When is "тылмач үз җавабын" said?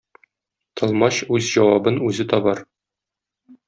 0.81-2.03